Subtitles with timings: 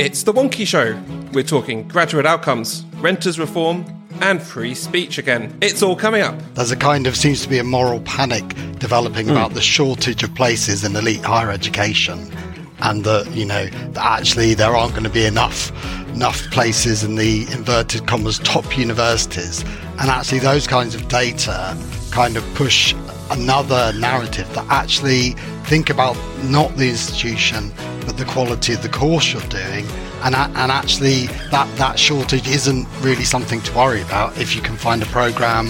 [0.00, 0.98] It's The Wonkhe Show.
[1.34, 3.84] We're talking graduate outcomes, renters reform,
[4.22, 5.54] and free speech again.
[5.60, 6.34] It's all coming up.
[6.54, 9.32] There's a kind of seems to be a moral panic developing Hmm.
[9.32, 12.32] about the shortage of places in elite higher education,
[12.80, 15.70] and that you know that actually there aren't going to be enough
[16.14, 19.62] enough places in the inverted commas top universities,
[19.98, 21.76] and actually those kinds of data
[22.10, 22.94] kind of push
[23.30, 25.30] another narrative that actually
[25.64, 27.72] think about not the institution
[28.06, 29.86] but the quality of the course you're doing
[30.22, 34.76] and, and actually that, that shortage isn't really something to worry about if you can
[34.76, 35.68] find a program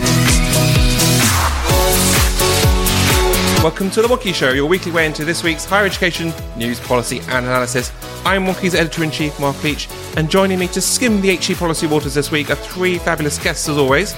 [3.62, 7.18] Welcome to The Wonkhe Show, your weekly way into this week's higher education news, policy,
[7.28, 7.92] and analysis.
[8.24, 11.86] I'm Wonkhe's editor in chief, Mark Leach, and joining me to skim the HE policy
[11.86, 14.14] waters this week are three fabulous guests as always.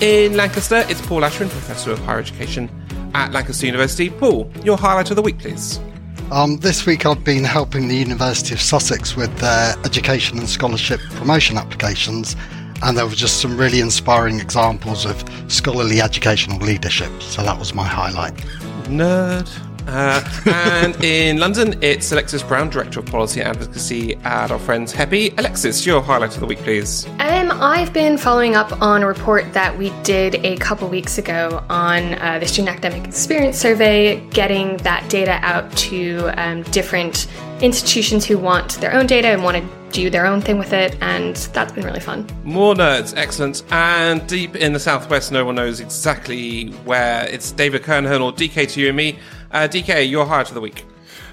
[0.00, 2.70] In Lancaster, it's Paul Ashwin, Professor of Higher Education
[3.14, 4.10] at Lancaster University.
[4.10, 5.80] Paul, your highlight of the week, please.
[6.30, 11.00] Um, this week I've been helping the University of Sussex with their education and scholarship
[11.16, 12.36] promotion applications,
[12.84, 17.10] and there were just some really inspiring examples of scholarly educational leadership.
[17.20, 18.36] So that was my highlight.
[18.84, 19.50] Nerd.
[19.88, 24.92] Uh, and in London, it's Alexis Brown, Director of Policy and Advocacy at our friends
[24.92, 25.38] HEPI.
[25.38, 27.06] Alexis, your highlight of the week, please.
[27.20, 31.64] Um, I've been following up on a report that we did a couple weeks ago
[31.70, 37.26] on uh, the Student Academic Experience Survey, getting that data out to um, different
[37.62, 40.96] institutions who want their own data and want to do their own thing with it,
[41.00, 42.26] and that's been really fun.
[42.44, 43.62] More nerds, excellent.
[43.70, 47.26] And deep in the southwest, no one knows exactly where.
[47.26, 49.18] It's David Kernohan or DK to you and me.
[49.50, 50.84] Uh, DK, your highlight of the week.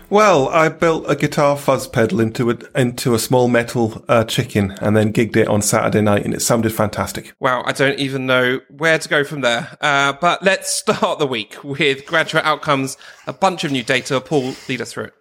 [0.09, 4.71] Well, I built a guitar fuzz pedal into a into a small metal uh, chicken,
[4.79, 7.33] and then gigged it on Saturday night, and it sounded fantastic.
[7.39, 9.75] Wow, I don't even know where to go from there.
[9.81, 14.21] Uh, but let's start the week with graduate outcomes, a bunch of new data.
[14.21, 15.13] Paul, lead us through it.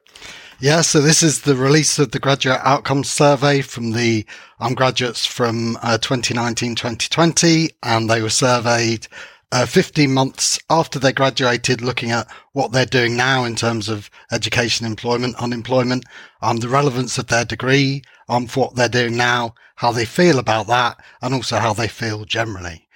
[0.60, 4.24] Yeah, so this is the release of the graduate outcomes survey from the
[4.60, 9.08] um, graduates from uh, 2019-2020, and they were surveyed
[9.52, 14.10] uh, 15 months after they graduated, looking at what they're doing now in terms of
[14.32, 16.04] education, employment, unemployment,
[16.42, 20.38] um, the relevance of their degree, um, for what they're doing now, how they feel
[20.38, 22.88] about that, and also how they feel generally.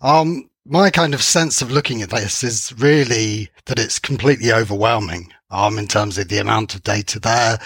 [0.00, 5.32] Um, my kind of sense of looking at this is really that it's completely overwhelming.
[5.50, 7.58] Um, in terms of the amount of data there,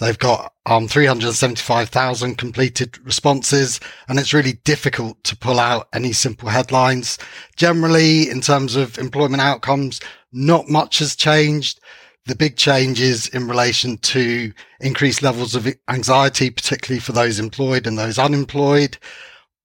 [0.00, 6.48] they've got um 375,000 completed responses, and it's really difficult to pull out any simple
[6.48, 7.16] headlines.
[7.54, 10.00] Generally, in terms of employment outcomes,
[10.32, 11.78] not much has changed.
[12.26, 17.86] The big change is in relation to increased levels of anxiety, particularly for those employed
[17.86, 18.98] and those unemployed.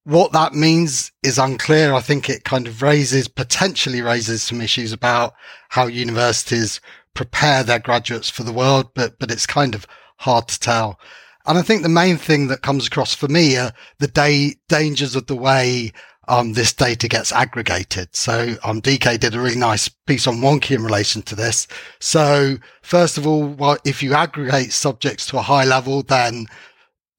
[0.06, 1.94] What that means is unclear.
[1.94, 5.34] I think it kind of raises, potentially raises some issues about
[5.70, 6.82] how universities
[7.14, 9.88] prepare their graduates for the world, but, but it's kind of
[10.18, 11.00] hard to tell.
[11.46, 15.16] And I think the main thing that comes across for me are the day dangers
[15.16, 15.92] of the way
[16.28, 18.16] um, this data gets aggregated.
[18.16, 21.68] So um, DK did a really nice piece on Wonkhe in relation to this.
[22.00, 26.46] So first of all, well, if you aggregate subjects to a high level, then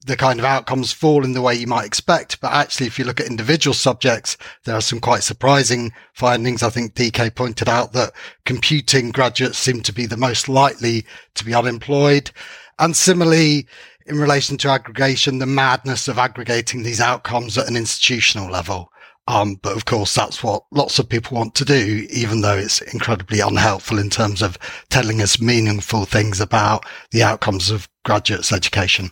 [0.04, 2.40] the kind of outcomes fall in the way you might expect.
[2.40, 6.62] But actually, if you look at individual subjects, there are some quite surprising findings.
[6.62, 8.12] I think DK pointed out that
[8.44, 12.30] computing graduates seem to be the most likely to be unemployed.
[12.78, 13.66] And similarly,
[14.06, 18.90] in relation to aggregation, the madness of aggregating these outcomes at an institutional level.
[19.26, 22.82] Um, but of course, that's what lots of people want to do, even though it's
[22.82, 24.58] incredibly unhelpful in terms of
[24.90, 29.10] telling us meaningful things about the outcomes of graduates' education.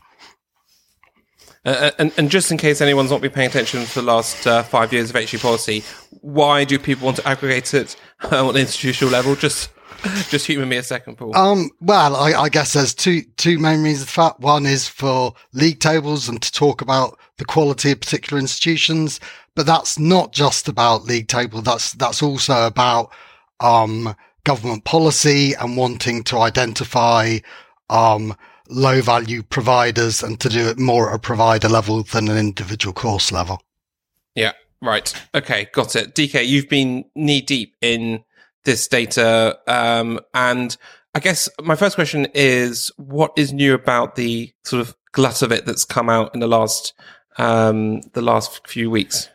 [1.65, 4.63] Uh, and, and just in case anyone's not been paying attention for the last uh,
[4.65, 5.85] five years of HE policy,
[6.21, 7.97] why do people want to aggregate it
[8.33, 9.37] on an institutional level?
[9.37, 9.71] Just,
[10.29, 11.37] just humour me a second, Paul.
[11.37, 14.41] Um, well, I, I guess there's two two main reasons for that.
[14.41, 19.21] One is for league tables and to talk about the quality of particular institutions,
[19.55, 21.63] but that's not just about league table.
[21.63, 23.13] That's that's also about
[23.61, 27.39] um, government policy and wanting to identify
[27.89, 28.35] um,
[28.73, 32.93] low value providers and to do it more at a provider level than an individual
[32.93, 33.63] course level.
[34.35, 35.13] Yeah, right.
[35.35, 36.15] Okay, got it.
[36.15, 38.25] DK, you've been knee deep in
[38.65, 40.77] this data, um, and
[41.15, 45.53] I guess my first question is what is new about the sort of glut of
[45.53, 46.95] it that's come out in the last
[47.39, 49.29] um, the last few weeks?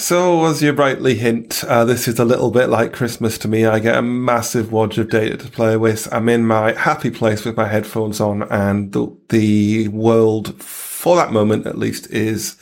[0.00, 3.66] So, as you rightly hint, uh, this is a little bit like Christmas to me.
[3.66, 6.08] I get a massive wad of data to play with.
[6.10, 11.32] I'm in my happy place with my headphones on, and the, the world, for that
[11.32, 12.56] moment at least, is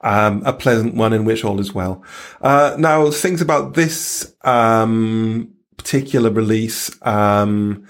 [0.00, 2.04] um, a pleasant one in which all is well.
[2.40, 7.86] Uh, now, things about this um, particular release, um,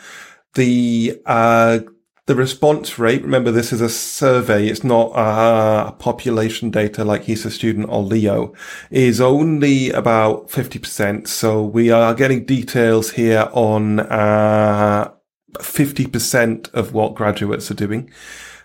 [0.55, 1.79] the uh,
[2.27, 3.23] the response rate.
[3.23, 8.55] Remember, this is a survey; it's not uh, population data like HESA Student or LEO.
[8.91, 11.29] Is only about fifty percent.
[11.29, 15.13] So we are getting details here on uh,
[15.61, 18.11] fifty percent of what graduates are doing.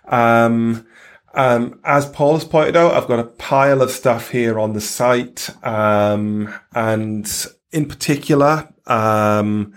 [0.08, 0.86] Um,
[1.34, 4.82] um, as Paul has pointed out, I've got a pile of stuff here on the
[4.82, 7.30] site, um, and
[7.72, 9.74] in particular, um,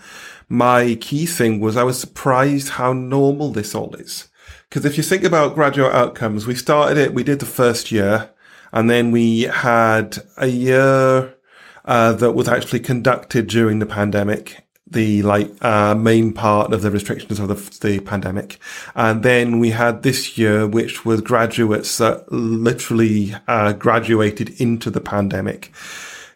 [0.49, 4.29] my key thing was I was surprised how normal this all is.
[4.69, 8.31] Because if you think about graduate outcomes, we started it, we did the first year,
[8.73, 11.35] and then we had a year
[11.85, 16.91] uh, that was actually conducted during the pandemic the like uh, main part of the
[16.91, 18.59] restrictions of the, the pandemic.
[18.95, 25.01] And then we had this year, which was graduates that literally uh, graduated into the
[25.01, 25.73] pandemic.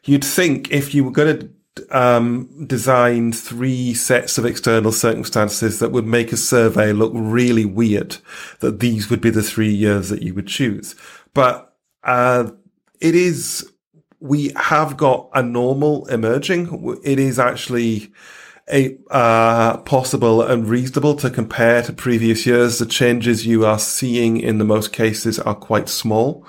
[0.04, 1.50] You'd think if you were going to
[1.90, 8.18] um, design three sets of external circumstances that would make a survey look really weird,
[8.60, 10.94] that these would be the three years that you would choose.
[11.34, 11.74] But
[12.04, 12.50] uh,
[13.00, 13.68] it is
[14.20, 16.98] we have got a normal emerging.
[17.02, 18.12] It is actually
[18.72, 22.78] a, uh, possible and reasonable to compare to previous years.
[22.78, 26.46] The changes you are seeing in the most cases are quite small.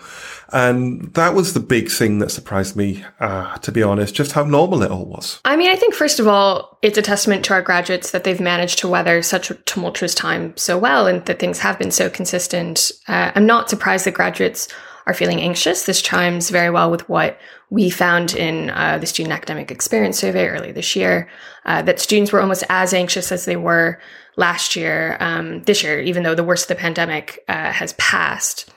[0.54, 4.44] And that was the big thing that surprised me, uh, to be honest, just how
[4.44, 5.40] normal it all was.
[5.46, 8.40] I mean, I think, first of all, it's a testament to our graduates that they've
[8.40, 12.08] managed to weather such a tumultuous time so well and that things have been so
[12.08, 12.92] consistent.
[13.08, 14.68] Uh, I'm not surprised that graduates
[15.06, 15.86] are feeling anxious.
[15.86, 17.38] This chimes very well with what
[17.70, 21.30] we found in uh, the Student Academic Experience Survey earlier this year,
[21.66, 24.00] uh, that students were almost as anxious as they were
[24.36, 28.70] last year, um, this year, even though the worst of the pandemic uh, has passed.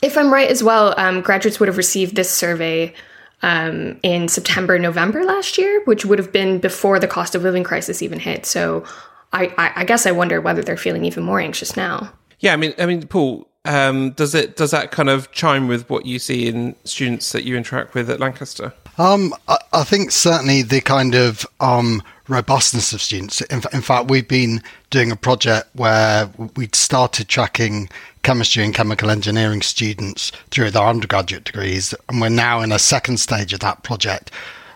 [0.00, 2.94] If I'm right as well, um, graduates would have received this survey
[3.42, 7.64] um, in September, November last year, which would have been before the cost of living
[7.64, 8.46] crisis even hit.
[8.46, 8.84] So
[9.32, 12.12] I, I, I guess I wonder whether they're feeling even more anxious now.
[12.38, 15.88] Yeah, I mean, I mean, Paul, um, does it does that kind of chime with
[15.88, 18.72] what you see in students that you interact with at Lancaster?
[18.98, 23.40] Um, I, I, think certainly the kind of um, robustness of students.
[23.42, 27.88] In, in, fact, we've been doing a project where we'd started tracking
[28.22, 33.18] chemistry and chemical engineering students through their undergraduate degrees, and we're now in a second
[33.18, 34.30] stage of that project,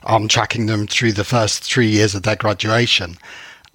[0.05, 3.19] um, tracking them through the first three years of their graduation.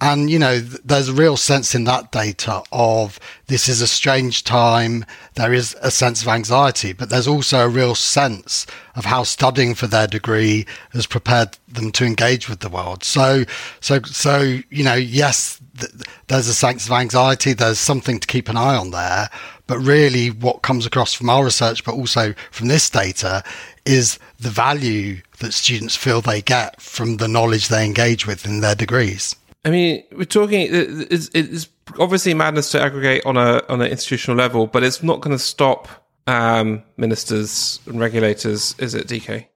[0.02, 4.42] And, you know, there's a real sense in that data of this is a strange
[4.42, 5.04] time.
[5.34, 8.66] There is a sense of anxiety, but there's also a real sense
[8.96, 13.04] of how studying for their degree has prepared them to engage with the world.
[13.04, 13.44] So,
[13.78, 15.92] so, so, you know, yes, th-
[16.26, 17.52] there's a sense of anxiety.
[17.52, 19.30] There's something to keep an eye on there.
[19.68, 23.44] But really, what comes across from our research, but also from this data,
[23.86, 28.62] is the value that students feel they get from the knowledge they engage with in
[28.62, 29.36] their degrees.
[29.64, 30.66] I mean, we're talking.
[30.70, 31.68] It's, it's
[31.98, 35.42] obviously madness to aggregate on a on an institutional level, but it's not going to
[35.42, 35.88] stop
[36.26, 39.46] um, ministers and regulators, is it, DK?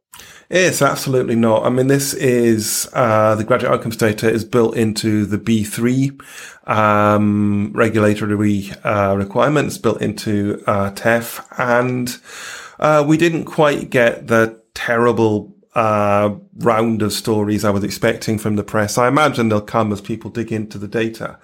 [0.48, 1.64] It's absolutely not.
[1.66, 6.20] I mean, this is uh, the graduate outcomes data is built into the B3
[6.68, 12.16] um, regulatory uh, requirements, built into uh, TEF, and
[12.78, 18.56] uh, we didn't quite get the terrible uh, round of stories I was expecting from
[18.56, 18.96] the press.
[18.96, 21.38] I imagine they'll come as people dig into the data.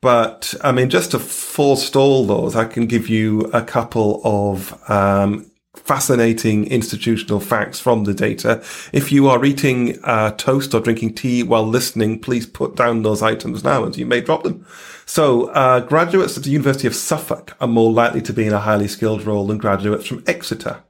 [0.00, 5.48] But I mean, just to forestall those, I can give you a couple of um,
[5.74, 8.60] fascinating institutional facts from the data.
[8.92, 13.22] If you are eating uh, toast or drinking tea while listening, please put down those
[13.22, 14.66] items now, as you may drop them.
[15.06, 18.58] So, uh, graduates at the University of Suffolk are more likely to be in a
[18.58, 20.82] highly skilled role than graduates from Exeter.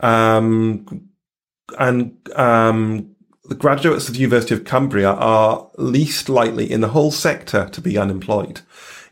[0.00, 1.05] Um,
[1.78, 7.10] and um, the graduates of the University of Cumbria are least likely in the whole
[7.10, 8.60] sector to be unemployed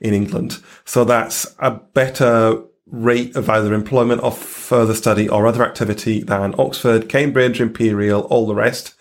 [0.01, 0.59] in England.
[0.85, 6.55] So that's a better rate of either employment or further study or other activity than
[6.59, 8.95] Oxford, Cambridge, Imperial, all the rest.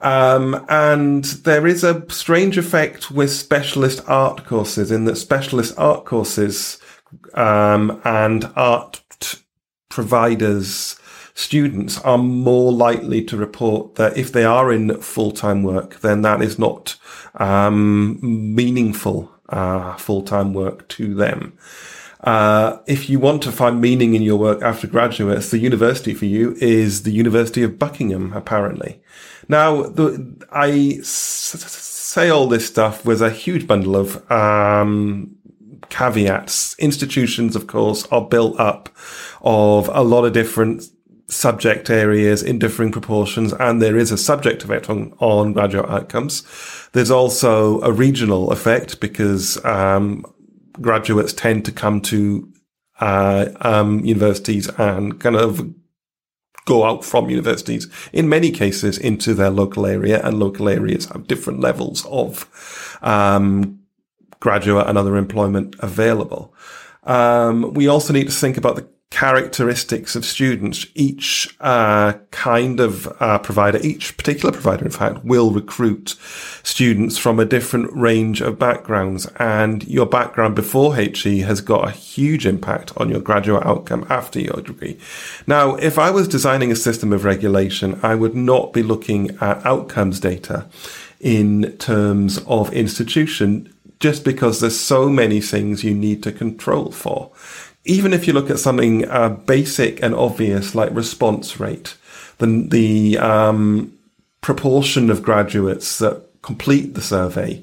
[0.00, 6.04] Um, and there is a strange effect with specialist art courses in that specialist art
[6.04, 6.78] courses
[7.34, 9.02] um, and art
[9.88, 10.98] providers
[11.34, 16.40] students are more likely to report that if they are in full-time work, then that
[16.40, 16.96] is not
[17.34, 21.58] um, meaningful uh, full-time work to them.
[22.22, 26.24] Uh, if you want to find meaning in your work after graduates, the university for
[26.24, 29.02] you is the University of Buckingham, apparently.
[29.46, 35.36] Now, the, I s- say all this stuff with a huge bundle of um,
[35.90, 36.74] caveats.
[36.78, 38.88] Institutions, of course, are built up
[39.42, 40.84] of a lot of different
[41.28, 46.42] subject areas in differing proportions, and there is a subject effect on, on graduate outcomes.
[46.92, 50.24] There's also a regional effect because um,
[50.80, 52.52] graduates tend to come to
[53.00, 55.74] uh, um, universities and kind of
[56.66, 61.26] go out from universities in many cases into their local area and local areas have
[61.26, 63.78] different levels of um,
[64.40, 66.54] graduate and other employment available.
[67.04, 70.86] Um, we also need to think about the characteristics of students.
[70.96, 76.16] Each uh, kind of uh, provider, each particular provider, in fact, will recruit
[76.64, 79.26] students from a different range of backgrounds.
[79.36, 84.40] And your background before HE has got a huge impact on your graduate outcome after
[84.40, 84.98] your degree.
[85.46, 89.64] Now, if I was designing a system of regulation, I would not be looking at
[89.64, 90.66] outcomes data
[91.20, 97.30] in terms of institution just because there's so many things you need to control for
[97.84, 101.96] even if you look at something uh, basic and obvious like response rate,
[102.38, 103.96] then the um,
[104.40, 107.62] proportion of graduates that complete the survey,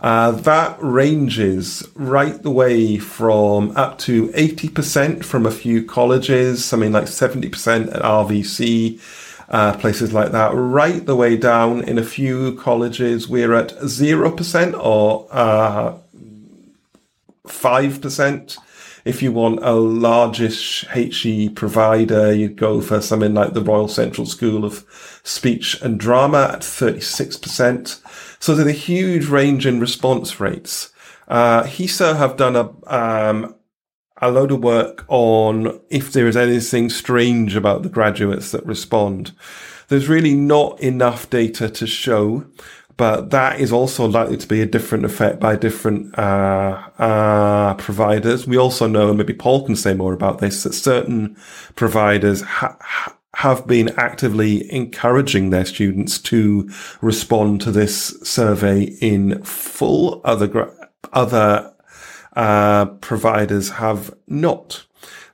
[0.00, 6.92] uh, that ranges right the way from up to 80% from a few colleges, something
[6.92, 9.00] like 70% at RVC,
[9.48, 14.78] uh, places like that, right the way down in a few colleges, we're at 0%
[14.78, 15.94] or uh,
[17.46, 18.58] 5%.
[19.04, 24.26] If you want a largish HE provider, you'd go for something like the Royal Central
[24.26, 24.84] School of
[25.22, 28.00] Speech and Drama at 36%.
[28.40, 30.92] So there's a huge range in response rates.
[31.26, 33.54] Uh, HESA have done a, um,
[34.20, 39.32] a load of work on if there is anything strange about the graduates that respond.
[39.88, 42.46] There's really not enough data to show
[42.98, 48.46] but that is also likely to be a different effect by different uh, uh, providers.
[48.46, 51.36] We also know, maybe Paul can say more about this, that certain
[51.76, 52.76] providers ha-
[53.36, 56.68] have been actively encouraging their students to
[57.00, 60.20] respond to this survey in full.
[60.24, 60.74] Other
[61.12, 61.72] other
[62.34, 64.86] uh, providers have not.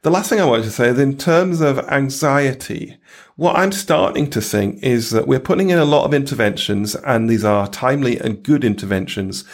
[0.04, 2.98] The last thing I wanted to say is in terms of anxiety,
[3.36, 7.30] what I'm starting to think is that we're putting in a lot of interventions, and
[7.30, 9.44] these are timely and good interventions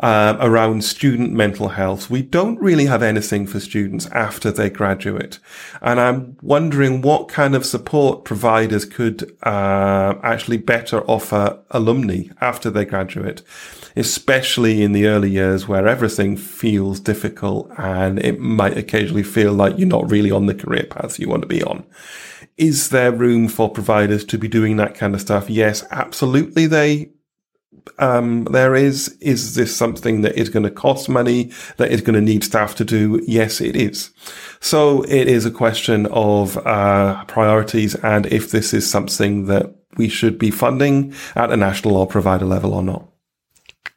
[0.00, 2.08] uh, around student mental health.
[2.08, 5.38] We don't really have anything for students after they graduate.
[5.82, 12.70] And I'm wondering what kind of support providers could uh, actually better offer alumni after
[12.70, 13.42] they graduate,
[13.94, 19.78] especially in the early years where everything feels difficult and it might occasionally feel like
[19.78, 21.84] you're not really on the career path you want to be on.
[22.56, 25.48] Is there room for providers to be doing that kind of stuff?
[25.48, 26.66] Yes, absolutely.
[26.66, 27.10] They
[27.98, 29.08] um, there is.
[29.20, 32.74] Is this something that is going to cost money, that is going to need staff
[32.76, 33.22] to do?
[33.26, 34.10] Yes, it is.
[34.60, 40.08] So it is a question of uh, priorities and if this is something that we
[40.08, 43.06] should be funding at a national or provider level or not.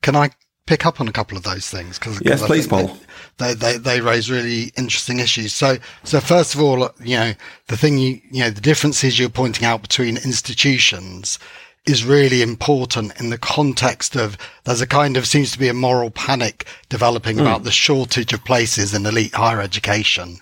[0.02, 0.32] Can I
[0.66, 2.00] pick up on a couple of those things?
[2.00, 2.98] Cause, yes, cause please, Paul.
[3.38, 5.54] They, they, they raise really interesting issues.
[5.54, 7.34] So, so first of all, you know,
[7.68, 11.40] the thing you, you know, the differences you're pointing out between institutions
[11.86, 15.74] is really important in the context of there's a kind of seems to be a
[15.74, 17.42] moral panic developing mm.
[17.42, 20.38] about the shortage of places in elite higher education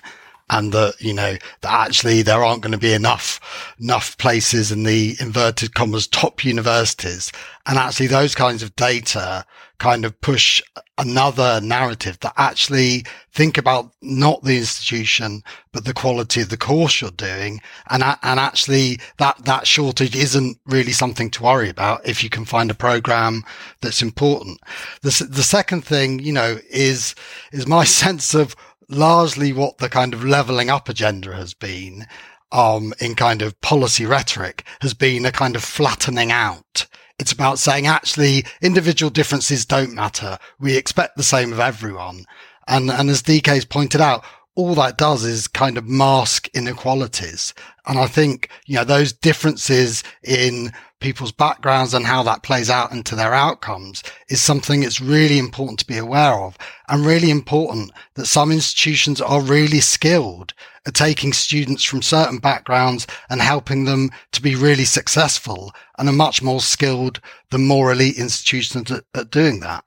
[0.51, 3.39] and that, you know, that actually there aren't going to be enough,
[3.79, 7.31] enough places in the inverted commas top universities.
[7.65, 9.45] And actually those kinds of data
[9.81, 10.61] kind of push
[10.99, 15.41] another narrative that actually think about not the institution,
[15.73, 17.59] but the quality of the course you're doing.
[17.89, 22.45] And, and actually that, that shortage isn't really something to worry about if you can
[22.45, 23.43] find a program
[23.81, 24.59] that's important.
[25.01, 27.15] The, the second thing, you know, is,
[27.51, 28.55] is my sense of
[28.87, 32.05] largely what the kind of leveling up agenda has been.
[32.53, 36.85] Um, in kind of policy rhetoric has been a kind of flattening out
[37.21, 40.39] it's about saying actually individual differences don't matter.
[40.59, 42.25] We expect the same of everyone.
[42.67, 44.25] And, and as DK's pointed out,
[44.55, 47.53] all that does is kind of mask inequalities.
[47.85, 52.91] And I think, you know, those differences in people's backgrounds and how that plays out
[52.91, 57.91] into their outcomes is something it's really important to be aware of and really important
[58.13, 60.53] that some institutions are really skilled
[60.85, 66.13] at taking students from certain backgrounds and helping them to be really successful and are
[66.13, 69.83] much more skilled than more elite institutions at, at doing that.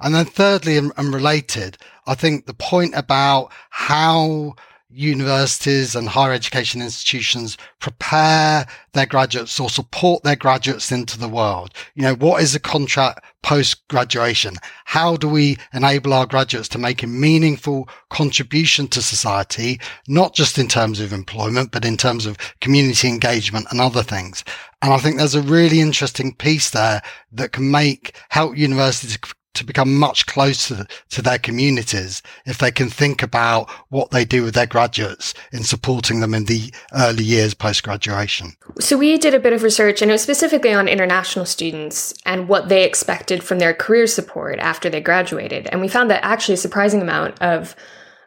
[0.00, 4.54] And then thirdly and, and related, I think the point about how
[4.90, 11.74] universities and higher education institutions prepare their graduates or support their graduates into the world.
[11.94, 14.56] You know, what is a contract post graduation?
[14.86, 19.78] How do we enable our graduates to make a meaningful contribution to society,
[20.08, 24.42] not just in terms of employment, but in terms of community engagement and other things?
[24.80, 27.02] And I think there's a really interesting piece there
[27.32, 29.18] that can make, help universities
[29.58, 34.42] to become much closer to their communities if they can think about what they do
[34.42, 38.56] with their graduates in supporting them in the early years post graduation.
[38.80, 42.48] So we did a bit of research and it was specifically on international students and
[42.48, 45.68] what they expected from their career support after they graduated.
[45.70, 47.74] And we found that actually a surprising amount of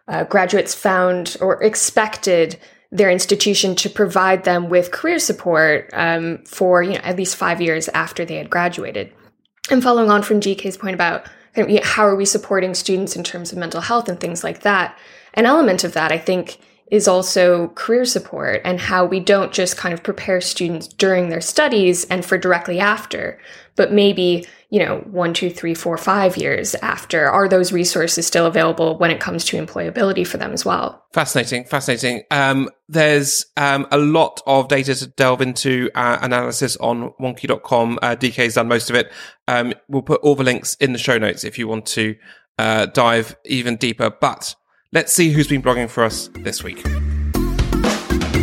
[0.07, 2.59] uh, graduates found or expected
[2.91, 7.61] their institution to provide them with career support um, for you know at least five
[7.61, 9.13] years after they had graduated.
[9.69, 11.27] And following on from DK's point about
[11.83, 14.97] how are we supporting students in terms of mental health and things like that,
[15.33, 16.57] an element of that, I think,
[16.91, 21.41] is also career support and how we don't just kind of prepare students during their
[21.41, 23.39] studies and for directly after,
[23.77, 27.29] but maybe, you know, one, two, three, four, five years after.
[27.29, 31.05] Are those resources still available when it comes to employability for them as well?
[31.13, 32.23] Fascinating, fascinating.
[32.29, 37.99] Um, there's um, a lot of data to delve into uh, analysis on wonkhe.com.
[38.01, 39.09] Uh, DK's done most of it.
[39.47, 42.15] Um, we'll put all the links in the show notes if you want to
[42.59, 44.09] uh, dive even deeper.
[44.09, 44.55] But
[44.93, 46.81] Let's see who's been blogging for us this week.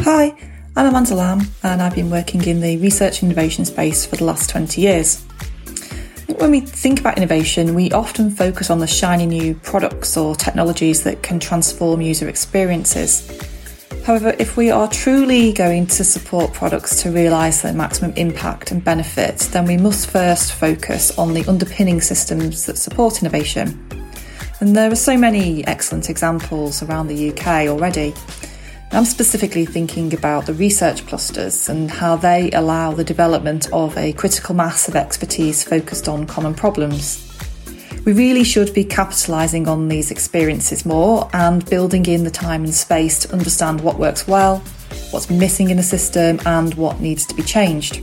[0.03, 0.35] Hi,
[0.77, 4.25] I'm Amanda Lamb, and I've been working in the research and innovation space for the
[4.25, 5.23] last 20 years.
[6.39, 11.05] When we think about innovation, we often focus on the shiny new products or technologies
[11.05, 13.31] that can transform user experiences.
[14.07, 18.83] However, if we are truly going to support products to realise their maximum impact and
[18.83, 23.85] benefit, then we must first focus on the underpinning systems that support innovation.
[24.61, 28.13] And there are so many excellent examples around the UK already.
[28.91, 34.13] I'm specifically thinking about the research clusters and how they allow the development of a
[34.15, 37.25] critical mass of expertise focused on common problems.
[38.05, 42.75] We really should be capitalising on these experiences more and building in the time and
[42.75, 44.59] space to understand what works well,
[45.13, 48.03] what's missing in the system, and what needs to be changed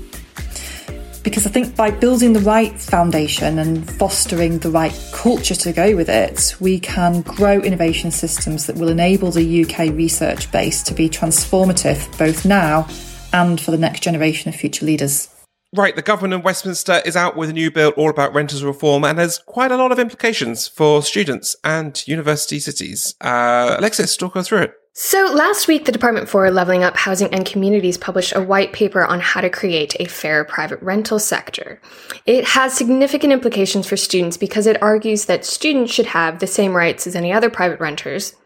[1.25, 5.95] because I think by building the right foundation and fostering the right culture to go
[5.95, 10.93] with it, we can grow innovation systems that will enable the UK research base to
[10.93, 12.87] be transformative both now
[13.33, 15.27] and for the next generation of future leaders.
[15.73, 19.03] Right, the government in Westminster is out with a new bill all about renters reform
[19.03, 23.15] and has quite a lot of implications for students and university cities.
[23.19, 24.73] Uh, Alexis, talk us through it.
[24.97, 29.03] So, last week, the Department for Levelling Up Housing and Communities published a white paper
[29.03, 31.81] on how to create a fair private rental sector.
[32.25, 36.73] It has significant implications for students because it argues that students should have the same
[36.73, 38.37] rights as any other private renters.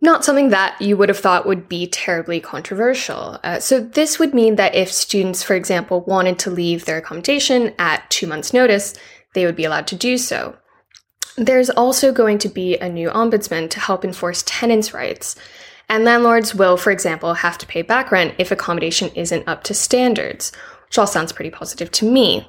[0.00, 3.40] Not something that you would have thought would be terribly controversial.
[3.42, 7.74] Uh, so, this would mean that if students, for example, wanted to leave their accommodation
[7.76, 8.94] at two months' notice,
[9.34, 10.56] they would be allowed to do so.
[11.36, 15.34] There's also going to be a new ombudsman to help enforce tenants' rights.
[15.88, 19.74] And landlords will, for example, have to pay back rent if accommodation isn't up to
[19.74, 20.52] standards,
[20.86, 22.48] which all sounds pretty positive to me.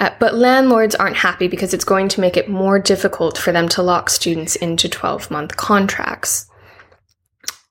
[0.00, 3.68] Uh, but landlords aren't happy because it's going to make it more difficult for them
[3.68, 6.46] to lock students into 12 month contracts.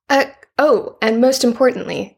[0.10, 0.26] Uh,
[0.58, 2.18] oh, and most importantly,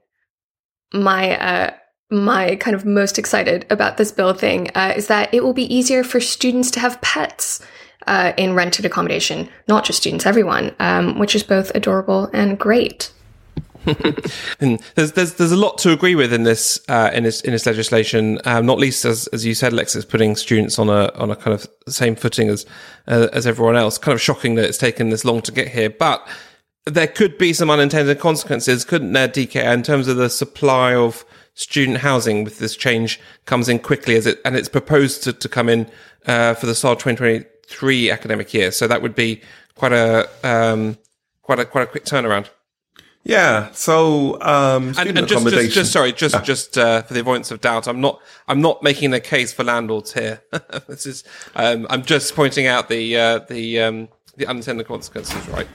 [0.94, 1.72] my uh,
[2.10, 5.74] my kind of most excited about this bill thing uh, is that it will be
[5.74, 7.62] easier for students to have pets
[8.08, 13.12] uh, in rented accommodation, not just students, everyone, um, which is both adorable and great.
[14.60, 17.52] and there's, there's there's a lot to agree with in this uh, in this in
[17.52, 21.32] this legislation, um, not least as as you said, Alexis, putting students on a on
[21.32, 22.66] a kind of same footing as
[23.08, 23.98] uh, as everyone else.
[23.98, 26.28] Kind of shocking that it's taken this long to get here, but
[26.86, 31.26] there could be some unintended consequences, couldn't there, DK, in terms of the supply of
[31.54, 35.50] student housing with this change comes in quickly as it and it's proposed to, to
[35.50, 35.90] come in
[36.28, 38.76] uh, for the start of 2020 three academic years.
[38.78, 39.42] So that would be
[39.76, 40.98] quite a um,
[41.42, 42.50] quite a quite a quick turnaround.
[43.28, 43.72] Yeah.
[43.74, 46.42] So, um, and, and just, just, just, sorry, just, yeah.
[46.44, 49.66] just, uh, for the avoidance of doubt, I'm not, I'm not making a case for
[49.66, 50.42] landlords here.
[50.88, 55.68] this is, um, I'm just pointing out the, uh, the, um, the unintended consequences, right?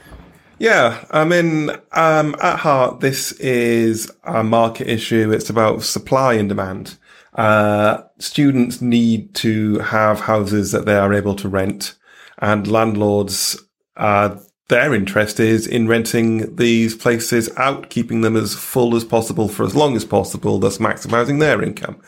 [0.57, 1.05] Yeah.
[1.11, 5.31] I mean, um, at heart, this is a market issue.
[5.31, 6.97] It's about supply and demand.
[7.35, 11.95] Uh, students need to have houses that they are able to rent
[12.39, 13.61] and landlords,
[13.97, 14.35] uh,
[14.69, 19.65] their interest is in renting these places out, keeping them as full as possible for
[19.65, 22.01] as long as possible, thus maximizing their income.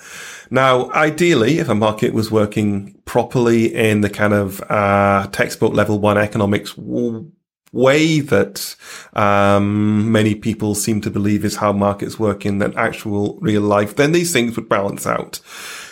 [0.49, 5.99] Now, ideally, if a market was working properly in the kind of uh, textbook level
[5.99, 6.77] one economics
[7.75, 8.75] way that
[9.13, 13.95] um, many people seem to believe is how markets work in that actual real life,
[13.95, 15.39] then these things would balance out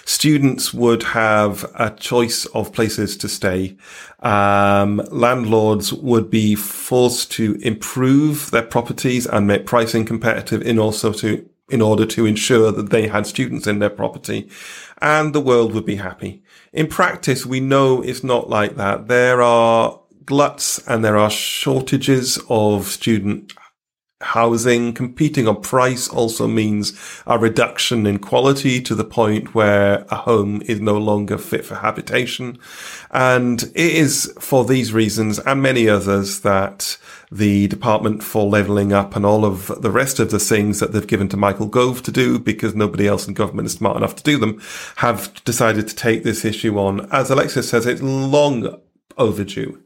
[0.05, 3.77] students would have a choice of places to stay.
[4.19, 11.13] Um, landlords would be forced to improve their properties and make pricing competitive in also
[11.13, 14.49] to in order to ensure that they had students in their property
[15.01, 16.43] and the world would be happy.
[16.73, 19.07] In practice, we know it's not like that.
[19.07, 23.53] There are gluts and there are shortages of student
[24.23, 24.93] housing.
[24.93, 26.93] Competing on price also means
[27.27, 31.75] a reduction in quality to the point where a home is no longer fit for
[31.75, 32.57] habitation.
[33.11, 36.97] And it is for these reasons and many others that
[37.31, 41.05] the Department for Levelling Up and all of the rest of the things that they've
[41.07, 44.23] given to Michael Gove to do because nobody else in government is smart enough to
[44.23, 44.61] do them
[44.97, 47.11] have decided to take this issue on.
[47.11, 48.79] As Alexis says, it's long
[49.17, 49.82] overdue.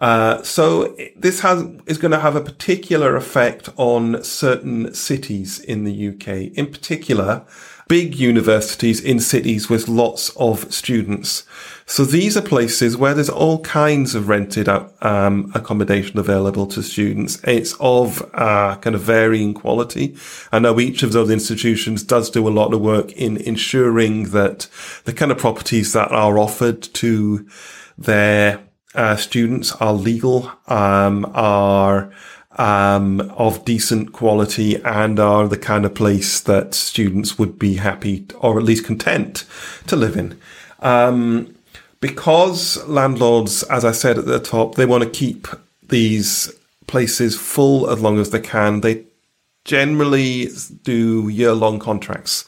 [0.00, 5.84] Uh, so this has is going to have a particular effect on certain cities in
[5.84, 6.56] the UK.
[6.56, 7.44] In particular,
[7.86, 11.44] big universities in cities with lots of students.
[11.86, 17.42] So these are places where there's all kinds of rented um, accommodation available to students.
[17.42, 20.16] It's of uh, kind of varying quality.
[20.52, 24.68] I know each of those institutions does do a lot of work in ensuring that
[25.04, 27.46] the kind of properties that are offered to
[27.98, 28.60] their
[28.94, 32.12] uh, students are legal, um, are
[32.58, 38.26] um, of decent quality, and are the kind of place that students would be happy
[38.40, 39.44] or at least content
[39.86, 40.38] to live in.
[40.80, 41.54] Um,
[42.00, 45.46] because landlords, as I said at the top, they want to keep
[45.88, 46.52] these
[46.86, 48.80] places full as long as they can.
[48.80, 49.04] They
[49.64, 50.48] generally
[50.82, 52.46] do year long contracts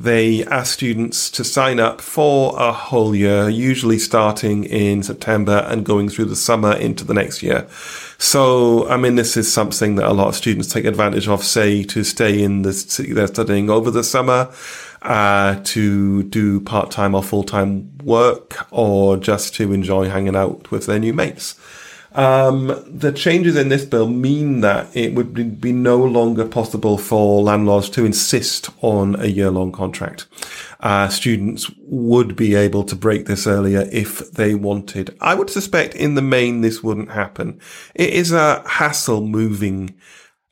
[0.00, 5.84] they ask students to sign up for a whole year, usually starting in September and
[5.84, 7.66] going through the summer into the next year.
[8.18, 11.82] So, I mean, this is something that a lot of students take advantage of, say,
[11.84, 14.50] to stay in the city they're studying over the summer,
[15.02, 20.98] uh, to do part-time or full-time work, or just to enjoy hanging out with their
[20.98, 21.56] new mates.
[22.14, 27.42] Um, the changes in this bill mean that it would be no longer possible for
[27.42, 30.26] landlords to insist on a year long contract.
[30.80, 35.16] Uh, students would be able to break this earlier if they wanted.
[35.20, 37.60] I would suspect in the main this wouldn't happen.
[37.94, 39.94] It is a hassle moving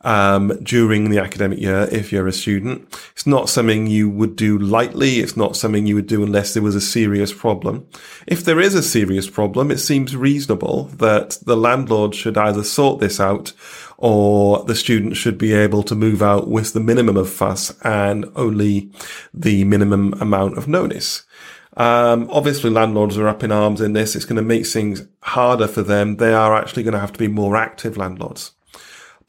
[0.02, 2.88] um, during the academic year if you're a student.
[3.12, 5.20] It's not something you would do lightly.
[5.20, 7.86] It's not something you would do unless there was a serious problem.
[8.26, 13.00] If there is a serious problem, it seems reasonable that the landlord should either sort
[13.00, 13.52] this out
[13.98, 18.24] or the student should be able to move out with the minimum of fuss and
[18.34, 18.90] only
[19.34, 21.24] the minimum amount of notice.
[21.76, 24.16] Um, obviously, landlords are up in arms in this.
[24.16, 26.16] It's going to make things harder for them.
[26.16, 28.52] They are actually going to have to be more active landlords.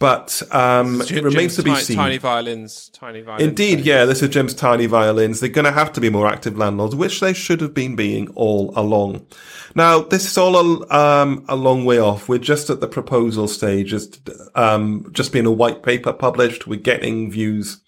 [0.01, 1.95] But um, it remains to be tiny, seen.
[1.95, 3.47] Tiny violins, tiny violins.
[3.47, 5.39] Indeed, yeah, this is Jim's tiny violins.
[5.39, 8.27] They're going to have to be more active landlords, which they should have been being
[8.29, 9.27] all along.
[9.75, 12.27] Now, this is all a, um, a long way off.
[12.27, 13.93] We're just at the proposal stage.
[13.93, 14.19] It's
[14.55, 16.65] um, just being a white paper published.
[16.65, 17.79] We're getting views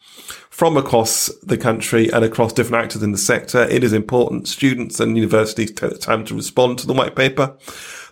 [0.54, 3.64] from across the country and across different actors in the sector.
[3.64, 7.58] It is important students and universities take the time to respond to the white paper.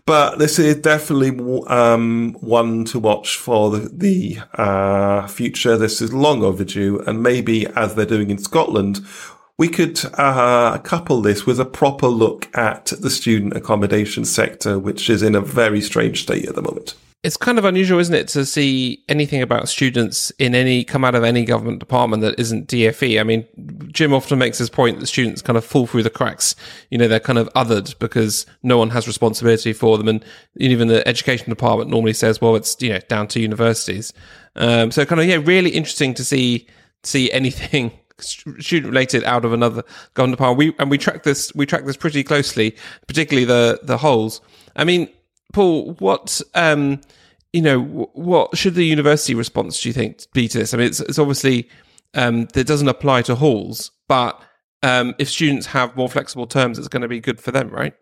[0.08, 1.30] But this is definitely
[1.68, 5.78] um, one to watch for the, the uh, future.
[5.78, 9.06] This is long overdue, and maybe as they're doing in Scotland,
[9.60, 15.12] we could uh, couple this with a proper look at the student accommodation sector, which
[15.12, 18.28] is in a very strange state at the moment it's kind of unusual, isn't it,
[18.30, 22.68] to see anything about students in any come out of any government department that isn't
[22.68, 23.20] DFE.
[23.20, 23.46] I mean,
[23.92, 26.56] Jim often makes his point that students kind of fall through the cracks.
[26.90, 30.88] You know, they're kind of othered because no one has responsibility for them, and even
[30.88, 34.14] the education department normally says, "Well, it's you know down to universities."
[34.56, 36.66] Um, so, kind of yeah, really interesting to see
[37.04, 39.84] see anything student related out of another
[40.16, 40.58] government department.
[40.58, 44.42] We and we track this we track this pretty closely, particularly the the holes.
[44.76, 45.08] I mean
[45.54, 47.02] Paul, what um,
[47.54, 47.82] you know,
[48.14, 50.74] what should the university response do you think be to this?
[50.74, 51.70] I mean, it's, it's obviously
[52.14, 54.42] um, that doesn't apply to halls, but
[54.84, 57.94] um, if students have more flexible terms, it's going to be good for them, right?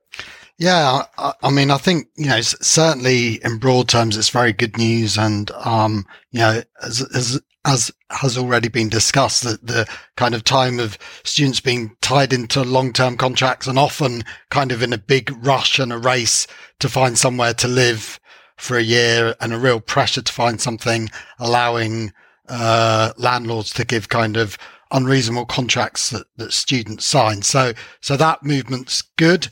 [0.57, 4.77] Yeah, I, I, mean, I think you know certainly in broad terms, it's very good
[4.77, 10.33] news, and um, you know, as, as as has already been discussed, that the kind
[10.33, 14.97] of time of students being tied into long-term contracts and often kind of in a
[14.97, 16.47] big rush and a race
[16.79, 18.19] to find somewhere to live
[18.57, 22.11] for a year and a real pressure to find something allowing
[22.47, 24.57] uh, landlords to give kind of
[24.91, 27.43] unreasonable contracts that, that students sign.
[27.43, 29.47] So, so that movement's good.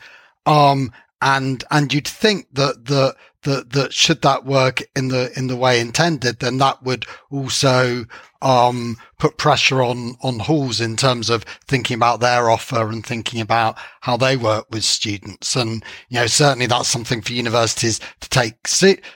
[0.47, 3.15] Um, and, and you'd think that the,
[3.47, 8.05] that, that should that work in the, in the way intended, then that would also,
[8.41, 13.39] um, put pressure on, on halls in terms of thinking about their offer and thinking
[13.39, 15.55] about how they work with students.
[15.55, 18.57] And, you know, certainly that's something for universities to take,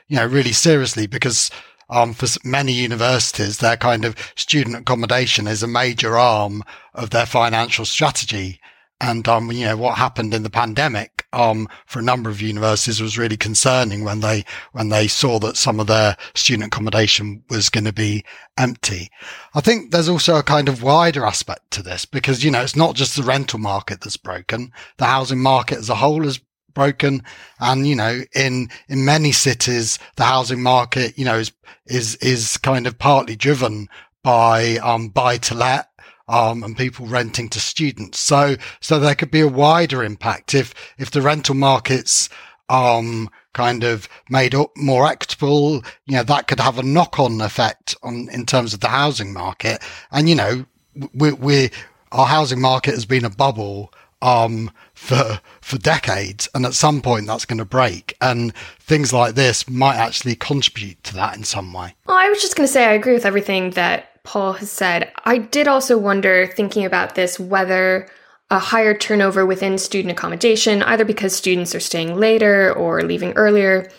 [0.08, 1.52] you know, really seriously because,
[1.90, 6.64] um, for many universities, their kind of student accommodation is a major arm
[6.94, 8.61] of their financial strategy.
[9.02, 13.02] And, um, you know, what happened in the pandemic, um, for a number of universities
[13.02, 17.70] was really concerning when they, when they saw that some of their student accommodation was
[17.70, 18.24] going to be
[18.60, 19.10] empty.
[19.56, 22.76] I think there's also a kind of wider aspect to this because, you know, it's
[22.76, 24.72] not just the rental market that's broken.
[24.98, 26.40] The housing market as a whole is
[26.76, 27.24] broken.
[27.60, 31.52] And, you know, in, in many cities, the housing market, you know, is,
[31.88, 33.90] is, is kind of partly driven
[34.24, 35.88] by, um, buy to let
[36.32, 38.18] um, and people renting to students.
[38.20, 42.30] So, so there could be a wider impact if, if the rental markets,
[42.70, 47.42] um, kind of made up more equitable, you know, that could have a knock on
[47.42, 49.84] effect on, in terms of the housing market.
[50.10, 50.66] And, you know,
[51.14, 51.70] we, we,
[52.14, 56.48] our housing market has been a bubble, um, for, for decades.
[56.56, 58.16] And at some point that's going to break.
[58.22, 61.96] And things like this might actually contribute to that in some way.
[62.08, 65.12] I was just going to say, I agree with everything that Paul has said.
[65.26, 68.08] I did also wonder, thinking about this, whether
[68.50, 73.90] a higher turnover within student accommodation, either because students are staying later or leaving earlier,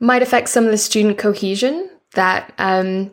[0.00, 3.10] might affect some of the student cohesion that um,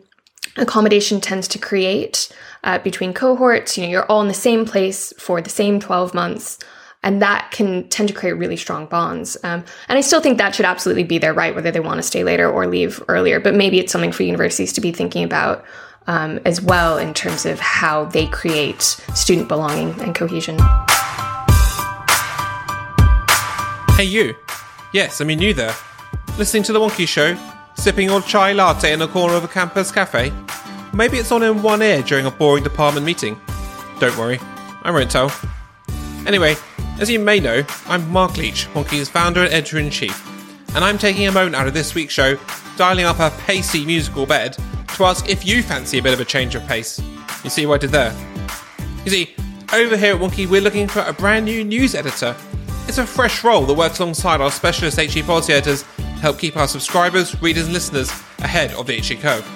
[0.56, 2.30] accommodation tends to create
[2.64, 3.76] uh, between cohorts.
[3.76, 6.58] You know, you're all in the same place for the same 12 months.
[7.04, 9.36] And that can tend to create really strong bonds.
[9.44, 12.02] Um, and I still think that should absolutely be their right, whether they want to
[12.02, 13.38] stay later or leave earlier.
[13.38, 15.64] But maybe it's something for universities to be thinking about
[16.08, 18.82] um, as well in terms of how they create
[19.14, 20.58] student belonging and cohesion.
[23.96, 24.34] Hey, you.
[24.92, 25.74] Yes, I mean you there.
[26.38, 27.36] Listening to The Wonkhe Show,
[27.74, 30.32] sipping your chai latte in a corner of a campus cafe.
[30.94, 33.38] Maybe it's on in one ear during a boring department meeting.
[34.00, 34.38] Don't worry,
[34.82, 35.30] I won't tell.
[36.26, 36.56] Anyway,
[37.00, 40.24] as you may know, I'm Mark Leach, Wonkhe's founder and editor in chief,
[40.74, 42.38] and I'm taking a moment out of this week's show,
[42.76, 44.56] dialing up a pacey musical bed
[44.98, 47.00] to ask if you fancy a bit of a change of pace.
[47.44, 48.14] You see what I did there?
[49.04, 49.34] You see,
[49.72, 52.34] over here at Wonkhe, we're looking for a brand new news editor.
[52.88, 56.56] It's a fresh role that works alongside our specialist HE policy editors to help keep
[56.56, 59.46] our subscribers, readers, and listeners ahead of the HE curve.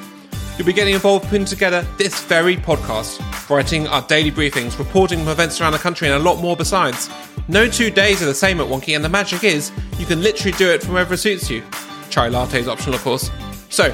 [0.57, 3.19] You'll be getting involved putting together this very podcast,
[3.51, 7.11] writing our daily briefings, reporting from events around the country, and a lot more besides.
[7.49, 10.57] No two days are the same at Wonkhe, and the magic is you can literally
[10.57, 11.65] do it from wherever suits you.
[12.11, 13.29] Chai latte is optional, of course.
[13.71, 13.89] So,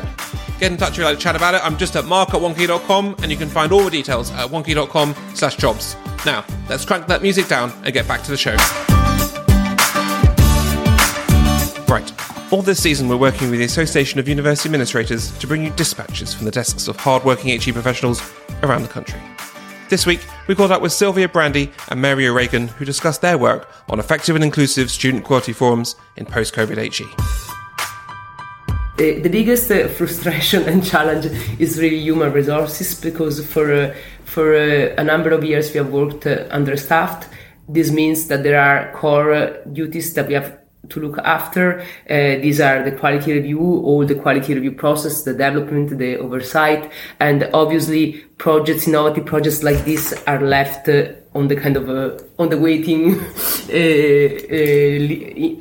[0.59, 1.65] get in touch if you'd like to chat about it.
[1.65, 5.15] I'm just at mark at wonkhe.com and you can find all the details at wonkhe.com
[5.35, 5.97] slash jobs.
[6.27, 8.57] Now, let's crank that music down and get back to the show.
[11.89, 12.13] Right.
[12.53, 16.33] All this season, we're working with the Association of University Administrators to bring you dispatches
[16.35, 18.23] from the desks of hard-working HE professionals
[18.63, 19.21] around the country.
[19.89, 23.69] This week, we caught up with Sylvia Brandy and Mary O'Regan, who discussed their work
[23.89, 27.58] on effective and inclusive student quality forums in post-COVID HE.
[28.99, 31.27] The, the biggest uh, frustration and challenge
[31.61, 35.91] is really human resources because for uh, for uh, a number of years we have
[35.91, 37.29] worked uh, understaffed.
[37.69, 40.59] This means that there are core uh, duties that we have
[40.89, 41.81] to look after.
[42.11, 46.91] Uh, these are the quality review, all the quality review process, the development, the oversight,
[47.21, 52.19] and obviously projects, innovative projects like this are left uh, on the kind of uh,
[52.39, 53.11] on the waiting.
[53.69, 55.57] they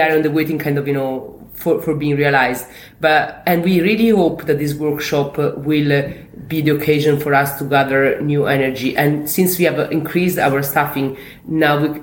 [0.00, 2.66] are on the waiting kind of you know for, for being realized.
[3.00, 6.12] But and we really hope that this workshop uh, will uh,
[6.46, 8.96] be the occasion for us to gather new energy.
[8.96, 11.16] And since we have uh, increased our staffing,
[11.46, 12.02] now we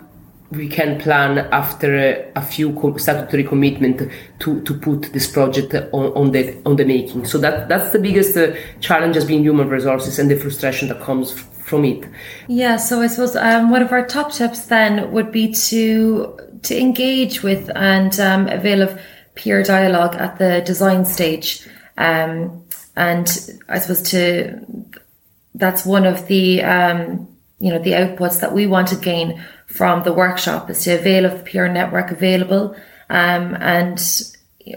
[0.52, 6.32] we can plan after a, few statutory commitment to, to put this project on, on
[6.32, 7.26] the on the making.
[7.26, 8.38] So that that's the biggest
[8.80, 12.08] challenge has been human resources and the frustration that comes from it.
[12.48, 12.78] Yeah.
[12.78, 17.44] So I suppose um, one of our top tips then would be to to engage
[17.44, 19.00] with and um, avail of
[19.36, 21.68] peer dialogue at the design stage.
[21.98, 23.28] Um, and
[23.68, 24.66] I suppose to
[25.54, 27.28] that's one of the um,
[27.60, 31.26] you know the outputs that we want to gain from the workshop is to avail
[31.26, 32.76] of the peer network available
[33.10, 34.00] um, and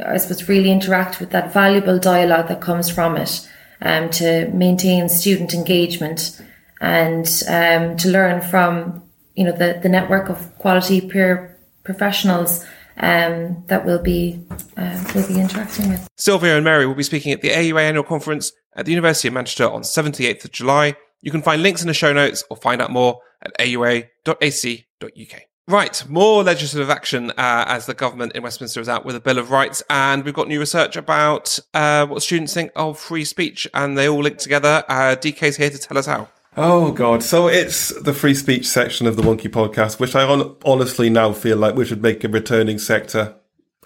[0.05, 3.49] I suppose really interact with that valuable dialogue that comes from it.
[3.81, 6.40] um, to maintain student engagement
[6.81, 9.03] and um, to learn from
[9.35, 12.64] you know the, the network of quality peer professionals
[13.01, 14.41] um, that we'll be
[14.77, 16.09] uh, will be interacting with.
[16.17, 19.35] Sylvia and Mary will be speaking at the AUA annual conference at the University of
[19.35, 20.97] Manchester on 78th of July.
[21.21, 25.43] You can find links in the show notes or find out more at aua.ac.uk.
[25.69, 29.37] Right, more legislative action uh, as the government in Westminster is out with a Bill
[29.37, 33.69] of Rights, and we've got new research about uh, what students think of free speech,
[33.75, 34.83] and they all link together.
[34.89, 36.29] Uh, DK's here to tell us how.
[36.61, 37.23] Oh God!
[37.23, 41.33] So it's the free speech section of the Wonkhe podcast, which I on- honestly now
[41.33, 43.37] feel like we should make a returning sector.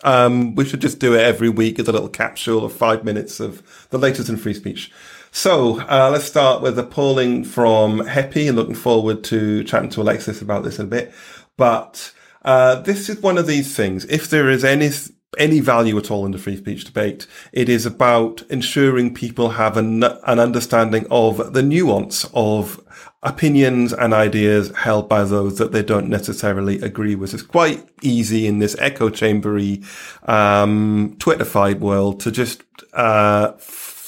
[0.04, 3.40] Um, we should just do it every week as a little capsule of five minutes
[3.40, 4.90] of the latest in free speech.
[5.30, 10.00] So uh, let's start with a polling from HEPI, and looking forward to chatting to
[10.00, 11.12] Alexis about this in a bit.
[11.58, 12.11] But
[12.42, 14.06] uh, this is one of these things.
[14.06, 14.88] If there is any
[15.38, 19.76] any value at all in the free speech debate, it is about ensuring people have
[19.76, 22.80] an, an understanding of the nuance of
[23.22, 27.32] opinions and ideas held by those that they don't necessarily agree with.
[27.32, 29.82] It's quite easy in this echo chambery,
[30.24, 33.52] um, Twitterfied world to just, uh,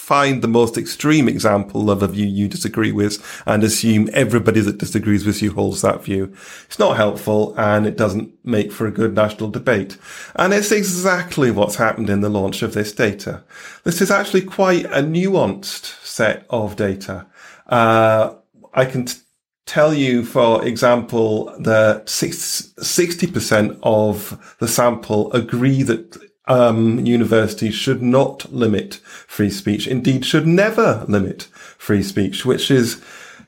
[0.04, 4.76] find the most extreme example of a view you disagree with and assume everybody that
[4.76, 6.30] disagrees with you holds that view.
[6.66, 9.96] It's not helpful and it doesn't make for a good national debate.
[10.36, 13.44] And it's exactly what's happened in the launch of this data.
[13.84, 17.24] This is actually quite a nuanced set of data.
[17.66, 18.34] Uh,
[18.74, 19.20] I can t-
[19.64, 28.52] tell you, for example, that 60% of the sample agree that um, universities should not
[28.52, 28.94] limit
[29.26, 31.42] free speech, indeed should never limit
[31.78, 33.02] free speech, which is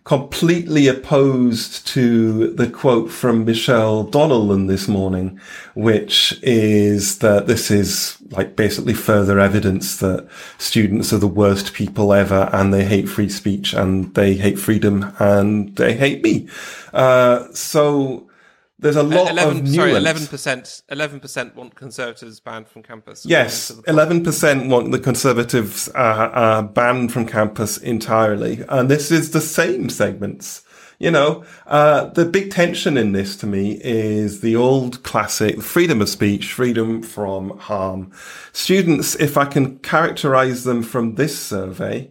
[0.07, 5.41] completely opposed to the quote from Michelle Donelan this morning,
[5.75, 10.29] which is that this is like basically further evidence that
[10.59, 15.13] students are the worst people ever and they hate free speech and they hate freedom
[15.19, 16.49] and they hate me.
[16.95, 18.26] Uh, so
[18.79, 19.75] there's a lot 11, of nuance.
[19.75, 20.83] Sorry, eleven percent.
[20.91, 23.25] Eleven percent want conservatives banned from campus.
[23.25, 29.31] Yes, eleven percent want the conservatives uh, uh, banned from campus entirely, and this is
[29.31, 30.63] the same segments.
[30.99, 36.01] You know, uh, the big tension in this to me is the old classic freedom
[36.01, 38.13] of speech, freedom from harm.
[38.53, 42.11] Students, if I can characterize them from this survey,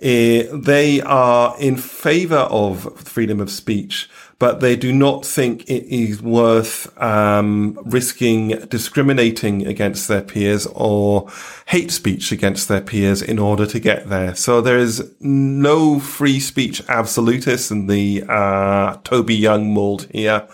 [0.00, 4.10] eh, they are in favor of freedom of speech,
[4.44, 11.30] but they do not think it is worth um, risking discriminating against their peers or
[11.64, 14.34] hate speech against their peers in order to get there.
[14.34, 20.46] So there is no free speech absolutist in the uh, Toby Young mold here.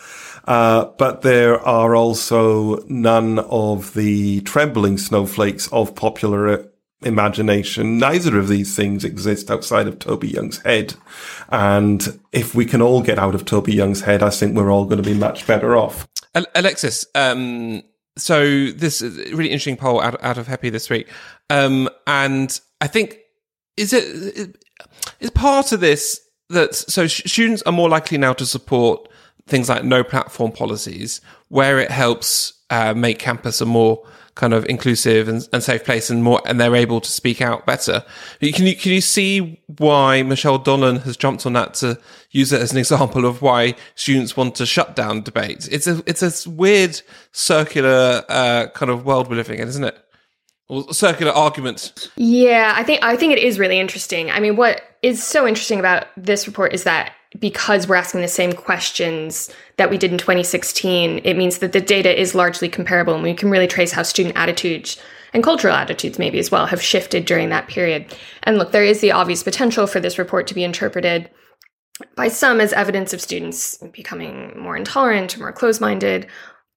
[0.44, 6.70] Uh, but there are also none of the trembling snowflakes of popular
[7.02, 7.98] imagination.
[7.98, 10.94] Neither of these things exist outside of Toby Young's head.
[11.48, 14.84] And if we can all get out of Toby Young's head, I think we're all
[14.84, 16.06] going to be much better off.
[16.54, 17.82] Alexis, um,
[18.16, 21.08] so this is a really interesting poll out, out of HEPI this week.
[21.48, 23.18] Um, and I think,
[23.76, 24.56] is it,
[25.20, 29.08] is part of this that, so students are more likely now to support
[29.46, 34.64] things like no platform policies where it helps uh, make campus a more kind of
[34.66, 38.04] inclusive and, and, safe place and more, and they're able to speak out better.
[38.40, 41.98] Can you, can you see why Michelle Donelan has jumped on that to
[42.30, 45.68] use it as an example of why students want to shut down debates?
[45.68, 47.00] It's a, it's a weird
[47.32, 49.98] circular, uh, kind of world we're living in, isn't it?
[50.92, 52.10] Circular argument.
[52.16, 54.30] Yeah, I think, I think it is really interesting.
[54.30, 58.28] I mean, what is so interesting about this report is that because we're asking the
[58.28, 63.14] same questions that we did in 2016, it means that the data is largely comparable
[63.14, 65.00] and we can really trace how student attitudes
[65.32, 68.04] and cultural attitudes maybe as well have shifted during that period.
[68.42, 71.30] And look, there is the obvious potential for this report to be interpreted
[72.16, 76.26] by some as evidence of students becoming more intolerant or more closed-minded.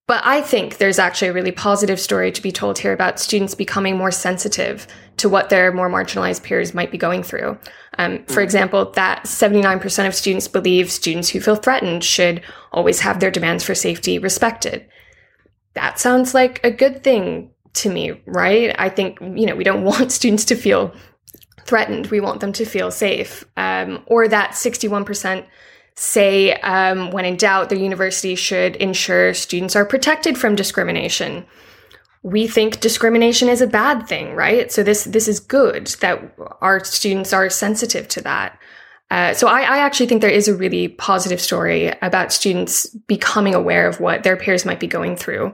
[0.05, 3.55] But I think there's actually a really positive story to be told here about students
[3.55, 4.85] becoming more sensitive
[5.17, 7.57] to what their more marginalized peers might be going through.
[7.97, 12.41] Um, for example, that 79% of students believe students who feel threatened should
[12.73, 14.85] always have their demands for safety respected.
[15.73, 18.75] That sounds like a good thing to me, right?
[18.77, 20.93] I think, you know, we don't want students to feel
[21.65, 22.07] threatened.
[22.07, 23.45] We want them to feel safe.
[23.55, 25.45] Um, or that 61%
[25.95, 31.45] say, um, when in doubt, the university should ensure students are protected from discrimination
[32.24, 34.72] we think discrimination is a bad thing, right?
[34.72, 38.57] So this this is good that our students are sensitive to that.
[39.11, 43.53] Uh, so I, I, actually think there is a really positive story about students becoming
[43.53, 45.53] aware of what their peers might be going through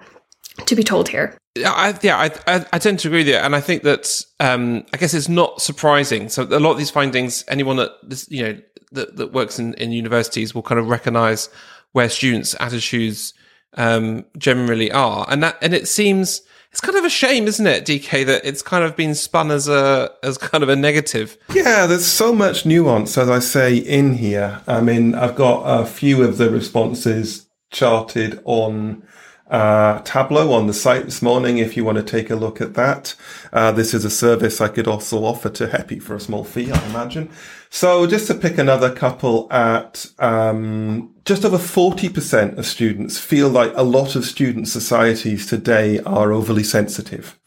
[0.65, 1.37] to be told here.
[1.65, 4.85] I, yeah, I, I, I, tend to agree with you, and I think that um,
[4.93, 6.29] I guess it's not surprising.
[6.29, 7.91] So a lot of these findings, anyone that
[8.29, 11.49] you know that, that works in, in universities will kind of recognise
[11.91, 13.33] where students' attitudes
[13.75, 16.41] um, generally are, and that and it seems
[16.71, 19.67] it's kind of a shame, isn't it, DK, that it's kind of been spun as
[19.67, 21.37] a as kind of a negative.
[21.53, 24.61] Yeah, there's so much nuance, as I say in here.
[24.67, 29.03] I mean, I've got a few of the responses charted on
[29.49, 32.75] uh, Tableau on the site this morning if you want to take a look at
[32.75, 33.15] that.
[33.51, 36.71] Uh, this is a service I could also offer to HEPI for a small fee,
[36.71, 37.29] I imagine.
[37.69, 43.73] So just to pick another couple at, um, just over 40% of students feel like
[43.75, 47.39] a lot of student societies today are overly sensitive.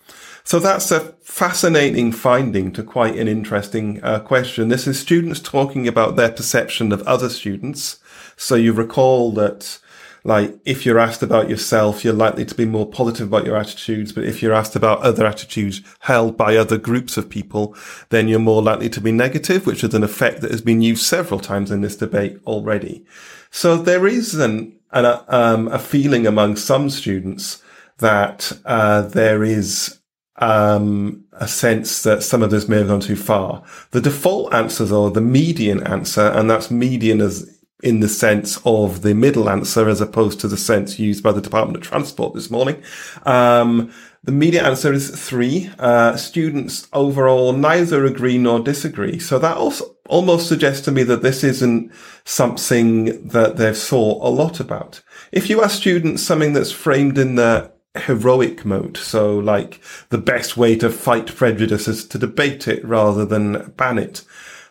[0.44, 4.68] So that's a fascinating finding to quite an interesting uh, question.
[4.68, 8.00] This is students talking about their perception of other students.
[8.36, 9.78] So you recall that
[10.24, 14.12] like if you're asked about yourself, you're likely to be more positive about your attitudes.
[14.12, 17.76] But if you're asked about other attitudes held by other groups of people,
[18.10, 21.04] then you're more likely to be negative, which is an effect that has been used
[21.04, 23.04] several times in this debate already.
[23.50, 27.62] So there is an, an um, a feeling among some students
[27.98, 29.98] that uh, there is
[30.36, 33.62] um, a sense that some of this may have gone too far.
[33.90, 39.02] The default answers are the median answer, and that's median as in the sense of
[39.02, 42.50] the middle answer as opposed to the sense used by the Department of Transport this
[42.50, 42.80] morning.
[43.26, 43.92] Um,
[44.24, 45.68] the media answer is three.
[45.80, 49.18] Uh, students overall neither agree nor disagree.
[49.18, 51.90] So that also almost suggests to me that this isn't
[52.24, 55.02] something that they've thought a lot about.
[55.32, 59.80] If you ask students something that's framed in the heroic mode, so like
[60.10, 64.22] the best way to fight prejudice is to debate it rather than ban it.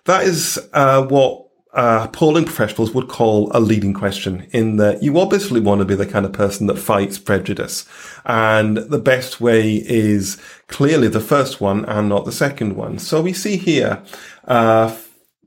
[0.05, 1.40] That is uh, what
[1.73, 5.95] uh, polling professionals would call a leading question in that you obviously want to be
[5.95, 7.85] the kind of person that fights prejudice.
[8.25, 12.99] And the best way is clearly the first one and not the second one.
[12.99, 14.03] So we see here,
[14.45, 14.95] uh,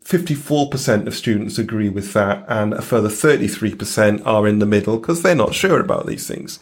[0.05, 5.23] 54% of students agree with that and a further 33% are in the middle because
[5.23, 6.59] they're not sure about these things.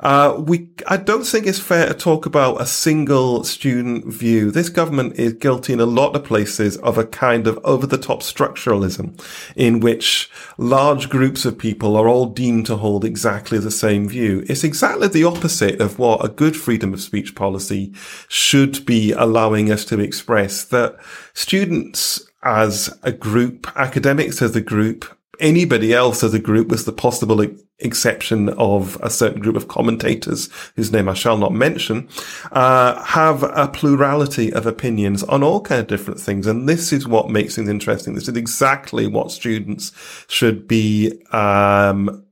[0.00, 4.50] Uh, we, I don't think it's fair to talk about a single student view.
[4.50, 7.98] This government is guilty in a lot of places of a kind of over the
[7.98, 9.20] top structuralism
[9.56, 14.44] in which large groups of people are all deemed to hold exactly the same view.
[14.48, 17.92] It's exactly the opposite of what a good freedom of speech policy
[18.28, 20.96] should be allowing us to express that
[21.32, 26.92] students as a group, academics as a group, anybody else as a group with the
[26.92, 27.40] possible
[27.78, 32.08] exception of a certain group of commentators whose name I shall not mention,
[32.52, 36.46] uh, have a plurality of opinions on all kind of different things.
[36.46, 38.14] And this is what makes things interesting.
[38.14, 39.92] This is exactly what students
[40.28, 42.25] should be, um,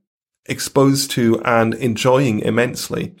[0.47, 3.15] exposed to and enjoying immensely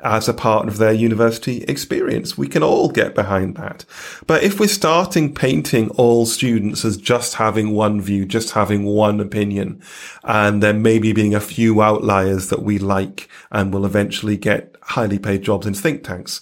[0.00, 2.38] as a part of their university experience.
[2.38, 3.84] We can all get behind that.
[4.26, 9.20] But if we're starting painting all students as just having one view, just having one
[9.20, 9.82] opinion,
[10.24, 15.18] and there maybe being a few outliers that we like and will eventually get highly
[15.18, 16.40] paid jobs in think tanks,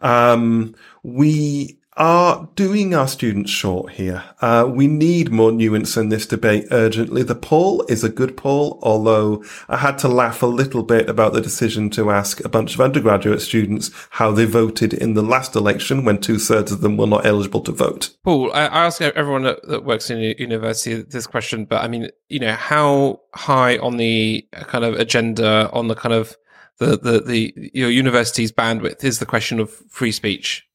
[0.00, 4.24] um, we are doing our students short here.
[4.40, 7.22] Uh, we need more nuance in this debate urgently.
[7.22, 11.32] The poll is a good poll, although I had to laugh a little bit about
[11.32, 15.54] the decision to ask a bunch of undergraduate students how they voted in the last
[15.54, 18.10] election when two thirds of them were not eligible to vote.
[18.24, 21.88] Paul, I, I ask everyone that, that works in a university this question, but I
[21.88, 26.36] mean, you know, how high on the kind of agenda, on the kind of
[26.78, 30.66] the, the, the your university's bandwidth is the question of free speech?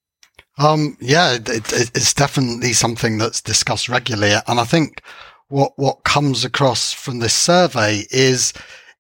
[0.60, 4.36] Um, yeah, it, it, it's definitely something that's discussed regularly.
[4.48, 5.02] And I think
[5.48, 8.54] what, what comes across from this survey is,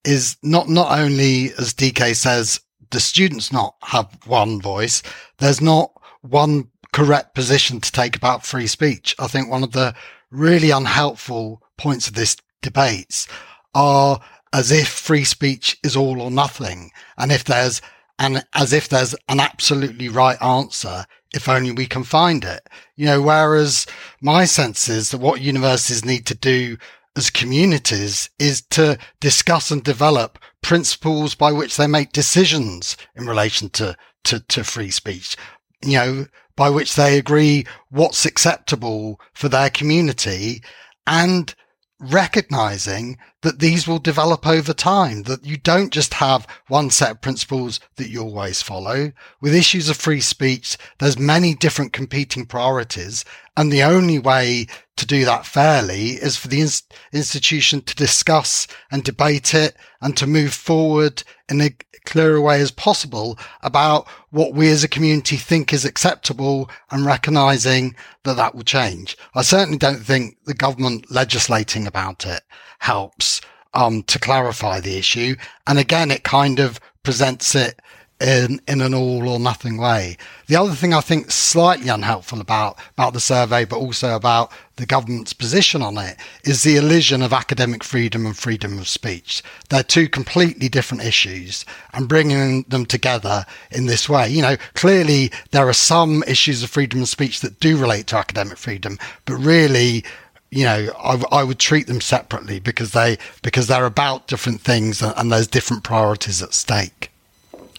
[0.05, 5.03] is not, not only, as DK says, the students not have one voice.
[5.37, 5.91] There's not
[6.21, 9.13] one correct position to take about free speech.
[9.19, 9.93] I think one of the
[10.31, 13.27] really unhelpful points of this debates
[13.75, 14.19] are
[14.53, 16.91] as if free speech is all or nothing.
[17.17, 17.81] And if there's
[18.17, 22.67] and as if there's an absolutely right answer if only we can find it.
[22.95, 23.85] You know, whereas
[24.21, 26.77] my sense is that what universities need to do
[27.15, 33.69] as communities is to discuss and develop principles by which they make decisions in relation
[33.71, 35.35] to, to, to free speech.
[35.83, 36.25] You know,
[36.55, 40.61] by which they agree what's acceptable for their community
[41.07, 41.53] and
[41.99, 47.21] recognizing that these will develop over time, that you don't just have one set of
[47.21, 49.11] principles that you always follow.
[49.39, 53.23] With issues of free speech, there's many different competing priorities
[53.59, 58.67] And the only way to do that fairly is for the ins- institution to discuss
[58.89, 61.75] and debate it and to move forward in a
[62.05, 67.97] clearer way as possible about what we as a community think is acceptable and recognizing
[68.23, 69.17] that that will change.
[69.35, 72.43] I certainly don't think the government legislating about it
[72.79, 73.41] helps
[73.73, 75.35] um, to clarify the issue.
[75.67, 77.79] And again, it kind of presents it
[78.19, 80.17] in, in an all or nothing way.
[80.47, 84.85] The other thing I think slightly unhelpful about, about the survey, but also about the
[84.85, 89.41] government's position on it is the illusion of academic freedom and freedom of speech.
[89.69, 94.29] They're two completely different issues and bringing them together in this way.
[94.29, 98.17] You know, clearly there are some issues of freedom of speech that do relate to
[98.17, 100.03] academic freedom, but really
[100.51, 105.01] you know, I, I, would treat them separately because they because they're about different things
[105.01, 107.11] and, there's different priorities at stake.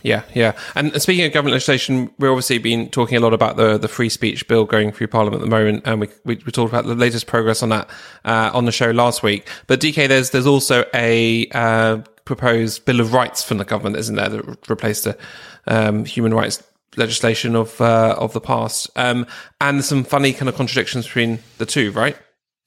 [0.03, 0.57] Yeah, yeah.
[0.75, 4.09] And speaking of government legislation, we've obviously been talking a lot about the the free
[4.09, 6.95] speech bill going through Parliament at the moment, and we we, we talked about the
[6.95, 7.91] latest progress on that
[8.25, 9.47] uh, on the show last week.
[9.67, 14.15] But DK, there's there's also a uh, proposed bill of rights from the government, isn't
[14.15, 15.19] there, that replaced the
[15.67, 16.63] um, human rights
[16.97, 19.27] legislation of uh, of the past, um,
[19.61, 22.17] and some funny kind of contradictions between the two, right?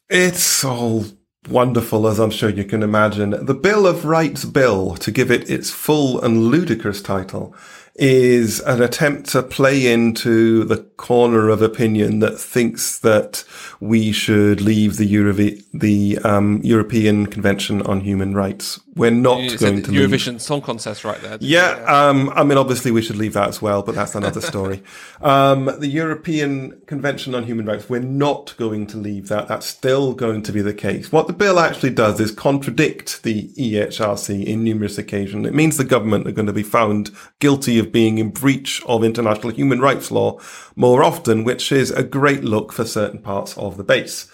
[0.10, 1.06] It's all
[1.50, 3.46] wonderful, as I'm sure you can imagine.
[3.46, 7.56] The Bill of Rights Bill, to give it its full and ludicrous title,
[7.96, 13.44] is an attempt to play into the corner of opinion that thinks that
[13.80, 15.34] we should leave the, Euro-
[15.74, 18.80] the um, European Convention on Human Rights.
[18.96, 19.92] We're not you going to.
[19.92, 20.42] Eurovision leave.
[20.42, 21.38] Song Contest right there.
[21.42, 24.84] Yeah, um, I mean, obviously we should leave that as well, but that's another story.
[25.22, 29.48] um, the European Convention on Human Rights, we're not going to leave that.
[29.48, 31.12] That's still going to be the case.
[31.12, 35.48] What the bill actually does is contradict the EHRC in numerous occasions.
[35.48, 39.04] It means the government are going to be found guilty of being in breach of
[39.04, 40.40] international human rights law
[40.76, 44.32] more often, which is a great look for certain parts of the base.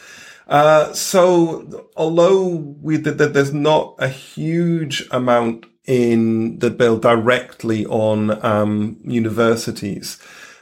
[0.47, 2.47] Uh, so although
[2.81, 10.19] we there's not a huge amount in the bill directly on um, universities,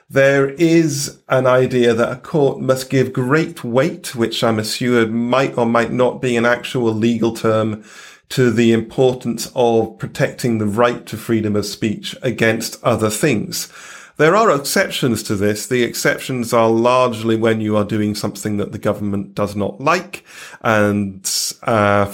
[0.09, 5.57] there is an idea that a court must give great weight, which I'm assured might
[5.57, 7.83] or might not be an actual legal term,
[8.29, 13.71] to the importance of protecting the right to freedom of speech against other things.
[14.17, 15.67] There are exceptions to this.
[15.67, 20.25] The exceptions are largely when you are doing something that the government does not like.
[20.61, 21.29] And,
[21.63, 22.13] uh,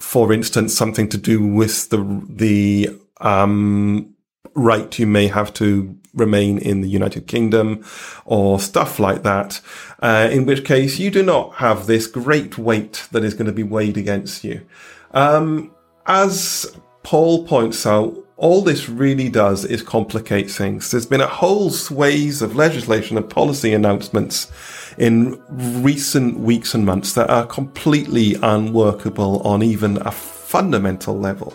[0.00, 2.88] for instance, something to do with the, the,
[3.20, 4.14] um,
[4.54, 7.84] right you may have to remain in the United Kingdom
[8.24, 9.60] or stuff like that.
[10.00, 13.52] Uh, in which case you do not have this great weight that is going to
[13.52, 14.66] be weighed against you.
[15.12, 15.72] Um,
[16.06, 20.90] as Paul points out, all this really does is complicate things.
[20.90, 24.50] There's been a whole swathe of legislation and policy announcements
[24.96, 25.42] in
[25.82, 31.52] recent weeks and months that are completely unworkable on even a fundamental level.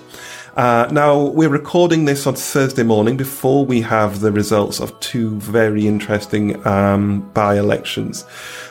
[0.55, 5.31] Uh, now, we're recording this on Thursday morning before we have the results of two
[5.39, 8.23] very interesting um, by elections.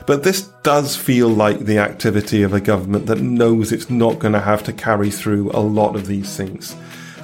[0.06, 4.32] But this does feel like the activity of a government that knows it's not going
[4.32, 6.76] to have to carry through a lot of these things.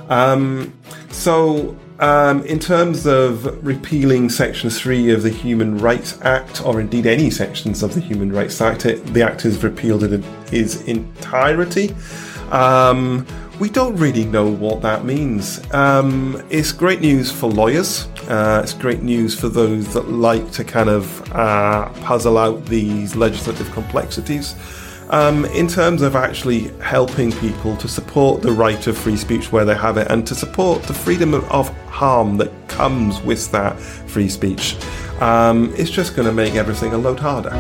[0.09, 0.75] Um,
[1.11, 7.07] so, um, in terms of repealing Section 3 of the Human Rights Act, or indeed
[7.07, 11.95] any sections of the Human Rights Act, it, the Act is repealed in its entirety.
[12.51, 13.25] Um,
[13.59, 15.61] we don't really know what that means.
[15.75, 18.07] Um, it's great news for lawyers.
[18.29, 23.17] Uh, it's great news for those that like to kind of uh, puzzle out these
[23.17, 24.55] legislative complexities.
[25.11, 29.65] Um, in terms of actually helping people to support the right of free speech where
[29.65, 34.29] they have it and to support the freedom of, harm that comes with that free
[34.29, 34.77] speech,
[35.21, 37.51] um, it's just going to make everything a load harder.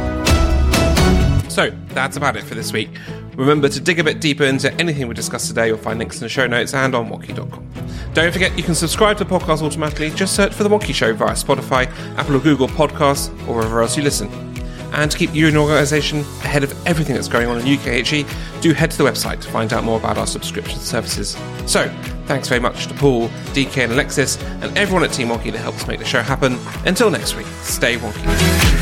[1.49, 2.91] So that's about it for this week.
[3.39, 5.69] Remember to dig a bit deeper into anything we discussed today.
[5.69, 7.71] You'll find links in the show notes and on Wonkhe.com.
[8.13, 10.11] Don't forget you can subscribe to the podcast automatically.
[10.11, 11.87] Just search for The Wonkhe Show via Spotify,
[12.17, 14.29] Apple or Google Podcasts, or wherever else you listen.
[14.93, 18.61] And to keep you and your organisation ahead of everything that's going on in UKHE,
[18.61, 21.39] do head to the website to find out more about our subscription services.
[21.65, 21.89] So,
[22.27, 25.87] thanks very much to Paul, DK, and Alexis, and everyone at Team Wonkhe that helps
[25.87, 26.59] make the show happen.
[26.87, 28.78] Until next week, stay wonky.